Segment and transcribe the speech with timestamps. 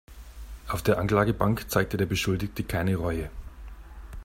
[0.67, 3.29] Auf der Anklagebank zeigte der Beschuldigte keine Reue.